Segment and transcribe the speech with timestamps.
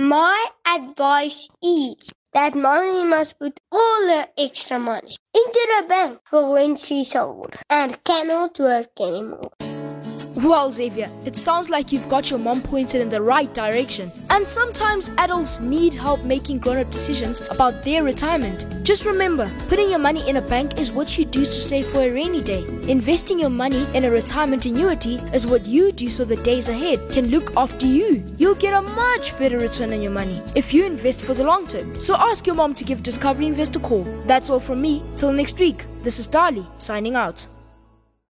[0.00, 1.96] My advice is
[2.32, 7.54] that mommy must put all her extra money into the bank for when she's old
[7.68, 9.50] and cannot work anymore.
[10.36, 14.10] Well, Xavier, it sounds like you've got your mom pointed in the right direction.
[14.30, 18.64] And sometimes adults need help making grown up decisions about their retirement.
[18.82, 21.98] Just remember, putting your money in a bank is what you do to save for
[21.98, 22.64] a rainy day.
[22.88, 26.98] Investing your money in a retirement annuity is what you do so the days ahead
[27.10, 28.24] can look after you.
[28.38, 31.66] You'll get a much better return on your money if you invest for the long
[31.66, 31.94] term.
[31.94, 34.04] So ask your mom to give Discovery Invest a call.
[34.26, 35.02] That's all from me.
[35.16, 37.46] Till next week, this is Dali signing out.